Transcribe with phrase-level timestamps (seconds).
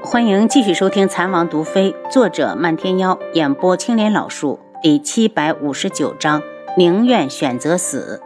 [0.00, 6.40] 欢迎继续收听《残王毒妃》，作者漫天妖，演播青莲老树，第七百五十九章：
[6.76, 8.22] 宁愿选择死。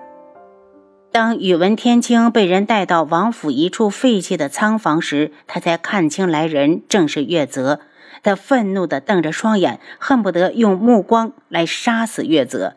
[1.10, 7.80] 当宇文天青被人带到王府一处废弃的仓房时，他才看清来人正是月泽。
[8.22, 12.76] 他愤怒地瞪着双眼，恨不得用目光来杀死月泽。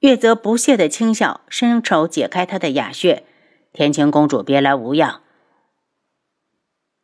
[0.00, 3.22] 月泽不屑地轻笑，伸手解开他的哑穴
[3.72, 5.20] ：“天青公主，别来无恙。”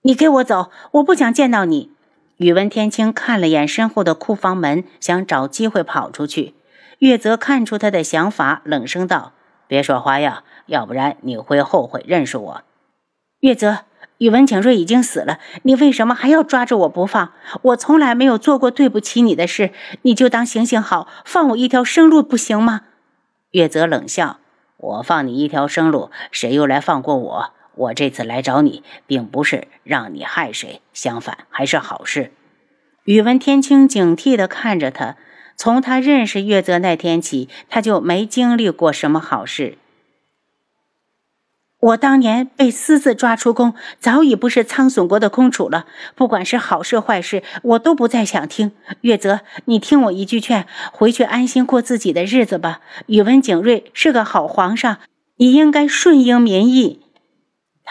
[0.05, 0.71] 你给我走！
[0.93, 1.93] 我不想见到你。
[2.39, 6.55] 宇文天青看了眼身后的库房门，想找机会跑出去。
[6.99, 9.33] 月泽看出他的想法，冷声道
[9.69, 12.63] ：“别耍花样，要不然你会后悔认识我。”
[13.41, 13.85] 月泽，
[14.19, 17.31] 宇文景睿已经死了，你为什么还要抓着我不放？
[17.63, 19.71] 我从来没有做过对不起你的事，
[20.03, 22.83] 你就当行行好，放我一条生路不行吗？
[23.53, 24.39] 月泽冷笑
[24.79, 32.33] ：“我放你一条生路，谁又来放过我？”我这次来找你，并不是让你害谁，相反还是好事。
[33.05, 35.17] 宇文天青警惕地看着他，
[35.57, 39.79] 从他认识月泽那天起，他就没经历过什么好事。
[41.81, 45.87] 我当年被私自抓出宫，早已不是苍隼国的公主了。
[46.15, 48.71] 不管是好事坏事，我都不再想听。
[49.01, 52.83] 月泽，你听我一句劝，回去安心过自己的日子吧。
[53.07, 54.99] 宇文景睿是个好皇上，
[55.39, 57.02] 你应该顺应民意。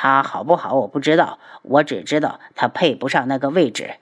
[0.04, 3.98] 他好不好，我不知道，我只知道他配不上那个位置。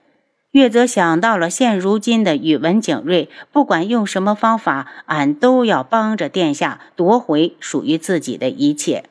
[0.52, 9.04] 月泽想到了现如今的宇文景睿，不管用什么方法，俺都要帮着殿下夺回属于自己的一切。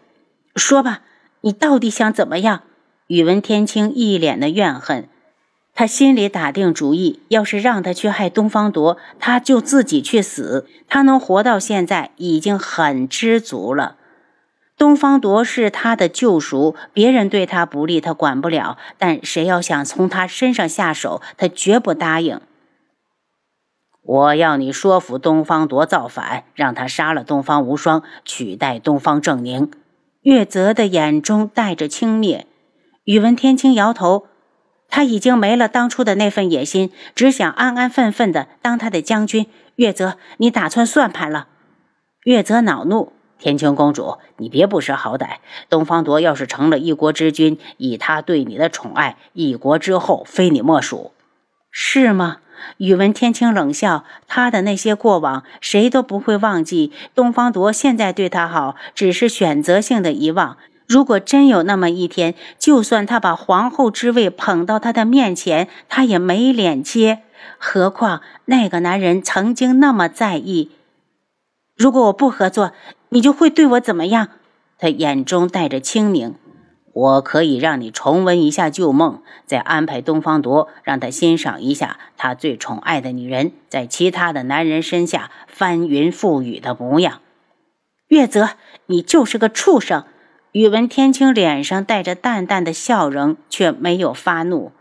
[0.55, 1.01] 说吧，
[1.41, 2.63] 你到底想怎么样？
[3.05, 5.07] 宇文天青一脸的怨恨，
[5.75, 10.65] 他心里打定主意，要是让他去害东方铎，他就自己去死。
[10.87, 13.97] 他能活到现在，已经很知足了。
[14.79, 18.77] 东方铎是他的救赎，别人对他不利，他管不了。
[18.97, 22.39] 但谁要想从他身上下手，他绝不答应。
[24.01, 29.69] 我要你说服东方铎造反，让他杀了东方无双，取代东方正宁。
[30.21, 32.45] 月泽的眼中带着轻蔑。
[33.03, 34.27] 宇文天青摇头，
[34.87, 39.45] 他已经没了当初的那份野心，只想安安分分的当他的将军。
[39.75, 41.49] 月泽，你打算算盘了？
[42.23, 43.11] 月泽恼怒。
[43.39, 45.37] 天青公主，你别不识好歹。
[45.69, 51.13] 东方铎要是成了一国之君，以他对你的宠爱，一国之后非你莫属，
[51.71, 52.37] 是吗？
[52.77, 56.91] 宇文天青冷笑，他的那些过往，谁都不会忘记。
[57.15, 60.57] 东方铎现在对他好，只是选择性的遗忘。
[60.85, 67.19] 如果真有那么一天，就算他把皇后之位捧到他的面前，他也没脸接。
[67.57, 70.71] 何况那个男人曾经那么在意。
[71.79, 72.73] 如果我不合作，
[73.07, 74.27] 你就会对我怎么样？
[74.77, 76.35] 他眼中带着清明。
[76.91, 87.21] 我可以让你重温一下旧梦，再安排东方铎，让他欣赏一下他最宠爱的女人在其他的男人身下翻云覆雨的模样。
[88.09, 88.49] 月泽，
[88.87, 90.03] 你就是个畜生！
[90.51, 94.73] 宇文天青脸上带着淡淡的笑容，却没有发怒，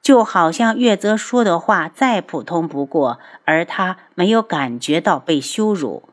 [0.00, 6.08] 就好像月泽说的话再普通不过，而他没有感觉到被羞辱。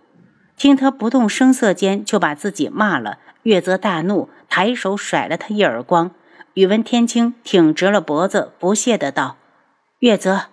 [0.57, 6.11] 听他不动声色间就把自己骂了，月泽大怒，抬手甩了他一耳光。
[6.53, 9.35] 宇文天青挺直了脖子，不屑的道
[9.99, 10.45] ：“月泽，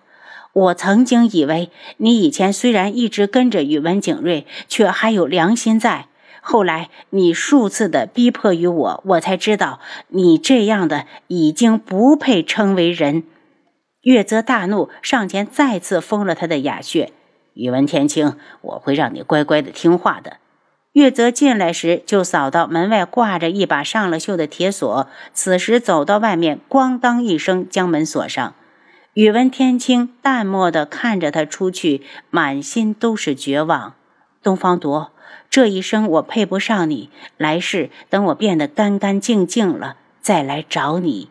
[0.51, 6.07] 我曾经以为你以前虽然一直跟着宇文景睿，却还有良心在。
[6.41, 13.23] 后来你数次的逼迫于我，我才知道你这样的已经不配称为人。”
[14.03, 17.13] 月泽大怒，上前再次封了他的哑穴。
[17.53, 20.37] 宇文天青，我会让你乖乖的听话的。
[20.93, 28.53] 月泽进来时就扫到门外挂着一把上了锈的铁锁，此时走到外面，咣当一声将门锁上。
[29.13, 33.93] 宇文天青淡漠的看着他出去，满心都是绝望。
[34.41, 35.11] 东方铎，
[35.49, 41.29] 这一生我配不上你，来世等我变得干干净净了，再来找你。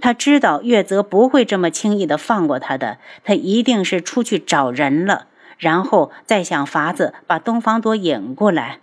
[0.00, 5.28] 他知道月泽不会这么轻易的放过他的，他一定是出去找人了。
[5.58, 8.80] 然后再想法子把东方多引过来，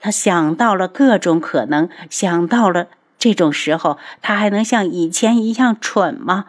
[0.00, 2.88] 他想到了各种可能，想到了
[3.18, 6.46] 这种时候，他还能像以前一样蠢吗？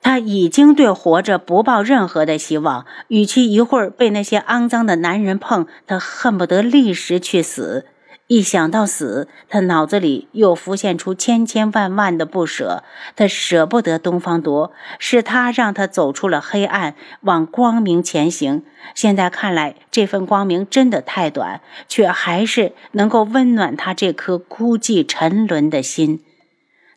[0.00, 7.86] 他已经对活着不抱任何的希望，与其一会儿被那些肮脏的男人碰，他恨不得立时去死。
[8.28, 12.82] 一想到死，他脑子里又浮现出千千万万的不舍。
[13.14, 18.64] 他舍不得东方铎，是他让他走出了黑暗，往光明前行。
[18.96, 26.20] 现在看来，这份光明真的太短，却还是能够温暖他这颗孤寂沉沦的心。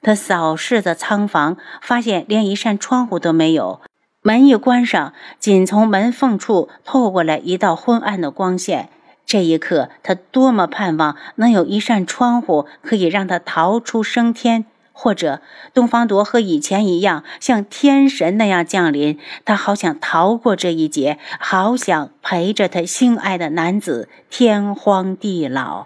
[0.01, 3.81] 他扫视着仓房，发现连一扇窗户都没有。
[4.23, 8.89] 门一关上，仅从门缝处透过来一道昏暗的光线。
[9.29, 15.39] 这一刻，他多么盼望能有一扇窗户可以让他逃出升天，或者
[15.71, 19.19] 东方铎和以前一样像天神那样降临。
[19.45, 25.85] 他好想逃过这一劫，好想陪着他心爱的男子天荒地老。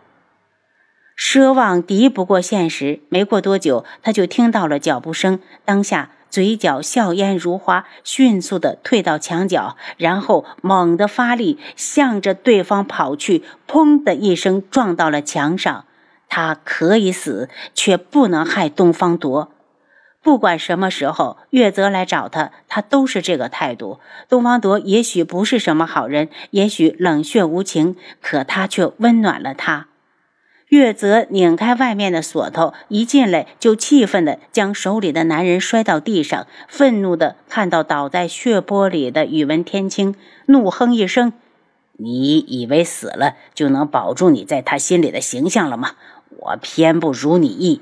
[1.17, 5.41] 奢望敌不过现实，没过多久，他就听到了脚步声。
[5.65, 6.11] 当下。
[6.33, 15.85] 嘴角笑靥如花，迅速地退到墙角，然后猛地发力，向着对方跑去，砰的一声撞到了墙上。
[16.27, 19.51] 他可以死，却不能害东方铎。
[20.23, 23.99] 不管什么时候月泽来找他，他都是这个态度。
[24.27, 29.85] 东方铎也许不是什么好人，也许冷血无情，可他却温暖了他。
[30.73, 40.15] 月泽拧开外面的锁头，一进来就气愤地将手里的男人摔到地上，愤怒地看到倒在血泊里的宇文天青，
[40.47, 41.31] 怒哼一声
[41.97, 45.91] ：“你以为死了就能保住你在他心里的形象了吗？
[46.39, 47.81] 我偏不如你意。”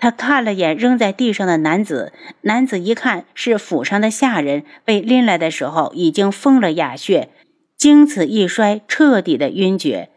[0.00, 7.28] 他看了眼扔在地上的男子，男子一看是府上的下人，被拎来的时候已经疯了哑穴，
[7.76, 10.10] 经此一摔，彻底的晕厥。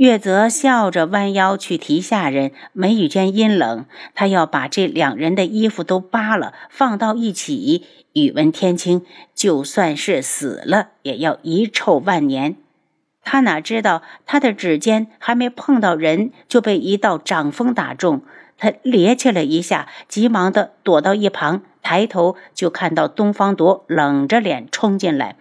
[0.00, 3.84] 月泽笑着弯腰去提下人，眉宇间阴冷。
[4.14, 7.84] 他要把这两人的衣服都扒了，放到一起。
[8.14, 9.04] 宇文天青
[9.34, 12.56] 就算是死了，也要遗臭万年。
[13.22, 18.22] 他哪知道，他的指尖还没碰到人，就被一道掌风打中。
[18.56, 25.36] 他趔趄了一下，急忙的躲到一旁，抬头就看到东方铎冷着脸冲进来。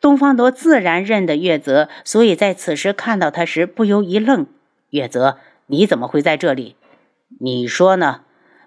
[0.00, 4.46] 东方铎自然认得月泽，所以在此时看到他时不由一愣
[4.90, 6.76] ：“月泽，你怎么会在这里？
[7.40, 8.20] 你说呢？”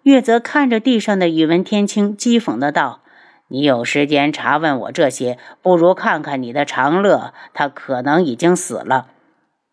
[0.04, 3.02] 月泽看着地上的宇文天青，讥讽的道
[3.48, 9.08] ：“你有时间查问我这些，不如看看你的长乐，他可能已经死了。”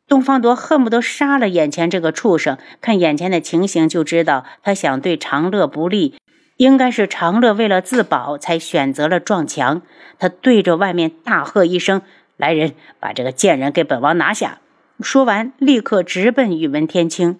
[0.07, 6.15] 东方铎恨不得杀了眼前这个畜生，看眼前的情形就知道他想对长乐不利。
[6.59, 9.83] 应该是长乐为了自保才选择了撞墙。
[10.19, 12.03] 他对着外面大喝一声
[12.37, 14.59] ：“来人，把这个贱人给本王拿下！”
[15.01, 17.39] 说完，立刻直奔宇文天青。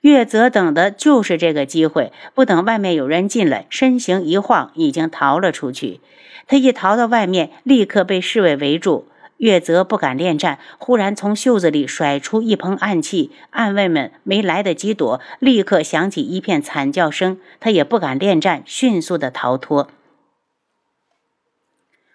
[0.00, 6.00] 月泽等的就是这个机会，不等外面有人进来，身形一晃，已经逃了出去。
[6.46, 9.08] 他一逃到外面，立刻被侍卫围住。
[9.38, 17.38] 月泽不敢恋战，忽然从袖子里甩出一蓬暗器，暗卫们没来得及躲，立刻响起一片惨叫声。
[17.60, 19.88] 他也不敢恋战，迅速的逃脱。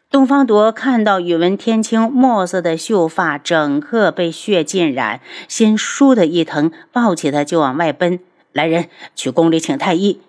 [0.09, 8.19] 东方铎看到宇文天青墨色的秀发整个被血浸染，心倏的一疼，抱起他就往外奔。
[8.51, 10.21] 来人，去宫里请太医。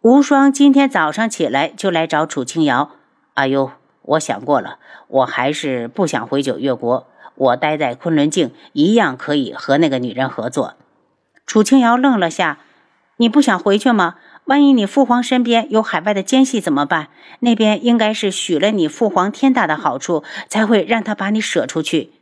[0.00, 2.92] 无双今天早上起来就来找楚清瑶。
[3.34, 3.72] 哎呦！
[4.02, 4.78] 我想过了，
[5.08, 7.06] 我还是不想回九月国。
[7.34, 10.74] 我待在昆仑镜，一样可以和那个女人合作。
[11.46, 12.58] 楚清瑶愣了下
[13.16, 14.16] ：“你不想回去吗？
[14.44, 17.08] 万一你父皇身边有海外的奸细怎么办？
[17.40, 22.12] 那边应该是许了你父皇天大的好处，才会让他把你舍出去。”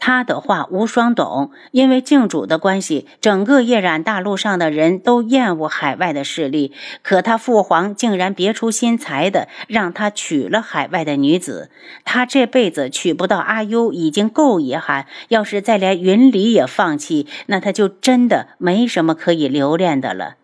[0.00, 6.72] 他的话无双懂，因为靖主的关系，整个夜染大陆上的人都厌恶海外的势力。
[7.02, 11.70] 可他父皇竟然别出心裁的让他娶了海外的女子。
[12.06, 20.36] 他这辈子娶不到阿优已经够遗憾，要是再连云离也放弃，那他就真的没什么可以留恋的了。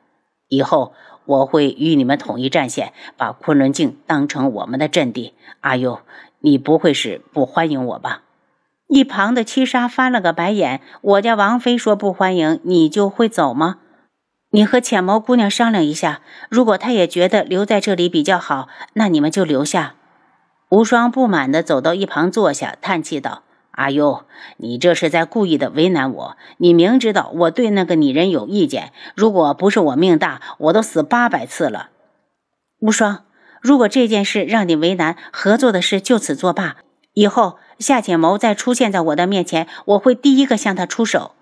[0.49, 0.93] 以后
[1.25, 5.33] 我会与你们统一战线，把昆仑镜当成我们的阵地。
[5.61, 6.01] 阿优，
[6.41, 8.23] 你不会是不欢迎我吧？
[8.89, 13.79] 一旁的七杀翻了个白眼：“我家王妃说不欢迎，你就会走吗？
[14.51, 19.95] 你和浅眸姑娘商量一下，如果她也觉得留在这里比较好，那你们就留下。”
[20.71, 24.25] 无双不满地走到一旁坐下，叹气道：“阿优，
[24.59, 26.37] 你这是在故意的为难我。
[26.59, 31.91] 你明知道我对那个女人有意见，如果不是我命大，我都死八百次了。”
[32.79, 33.25] 无双，
[33.61, 36.77] 如果这件事让你为难，合作的事就此作罢，
[37.15, 37.59] 以后。
[37.79, 41.33] 夏浅谋再出现在我的面前，我会第一个向他出手。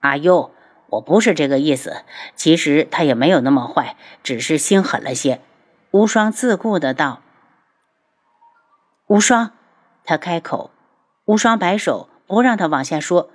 [0.00, 0.52] 阿优，
[0.88, 2.02] 我不是这个意思。
[2.36, 5.40] 其实他也没有那么坏，只是心狠了些。
[5.90, 7.20] 无双自顾的道。
[9.06, 9.50] 无双，
[10.04, 10.70] 他开口。
[11.26, 13.30] 无双摆手，不让他往下说。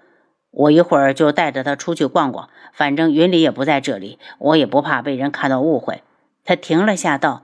[0.51, 6.03] 我一会儿就带着他出去逛逛，反正云里也不在这里，我也不怕被人看到误会。
[6.43, 7.43] 他停了下，道：“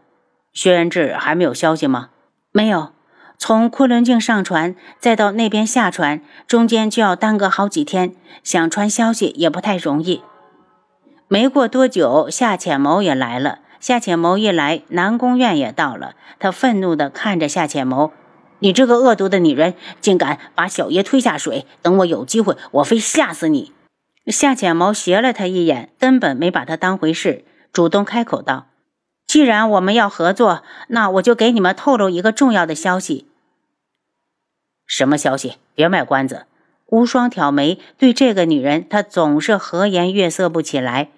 [0.53, 2.09] 轩辕志还没有消息吗？
[2.51, 2.93] 没有。”
[3.37, 10.21] 从昆仑镜上船，再到那边下船，中间就要耽搁好几天，想传消息也不太容易。
[11.27, 13.59] 没过多久，夏浅谋也来了。
[13.79, 16.15] 夏浅谋一来，南宫院也到了。
[16.39, 18.11] 他愤怒地看着夏浅谋
[18.59, 21.65] ：“你这个恶毒的女人，竟敢把小爷推下水！
[21.81, 23.73] 等我有机会，我非吓死你！”
[24.27, 28.67] 夏浅谋斜了他一眼，根本没把他当回事，主动开口道
[29.27, 33.27] ：“既然我们要合作，那我就给你们透露一个重要的消息。”
[34.87, 35.57] 什么消息？
[35.73, 36.45] 别卖关子。
[36.87, 41.09] 无双挑眉，对这个女人，她总是和颜悦色不起来。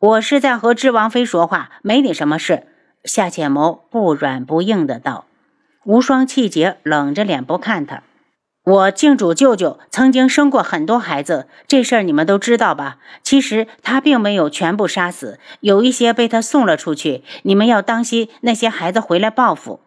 [0.00, 2.66] 我是在和知王妃说话，没你什么事。
[3.04, 5.26] 夏浅谋不软不硬的道。
[5.84, 8.02] 无双气结，冷着脸不看他。
[8.70, 12.98] 我靖主舅舅曾经生过很多孩子，这事儿你们都知道吧？
[13.24, 17.24] 其实他并没有全部杀死，有一些被他送了出去。
[17.42, 19.80] 你们要当心那些孩子回来报复。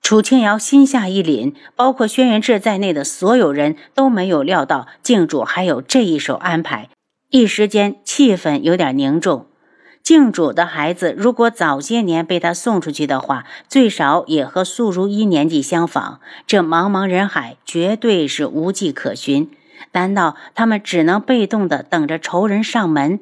[0.00, 6.88] 楚清瑶心下一凛，包括轩辕志在内的所有人都没有料到靖主还有这一手安排，
[7.28, 9.48] 一时间气氛有点凝重。
[10.02, 19.50] 靖主的孩子如果早些年被他送出去的话，最少也和素如一年纪相仿，这茫茫人海绝对是无迹可寻。
[19.92, 23.20] 难道他们只能被动的等着仇人上门？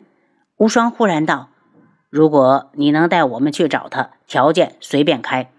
[0.56, 1.50] 无双忽然道
[2.10, 5.50] ：“如果你能带我们去找他，条件随便开。”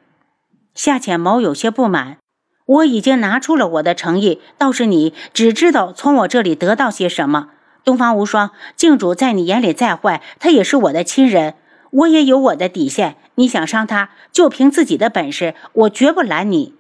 [0.73, 2.17] 夏浅谋有些不满，
[2.65, 7.49] 我已经拿出了我的诚意，倒是你只知道从我这里得到些什么。
[7.89, 11.55] 东方无双，镜主在你眼里再坏，他也是我的亲人，
[11.89, 13.15] 我也有我的底线。
[13.34, 16.75] 你想伤他，就凭自己的本事，我绝不拦你。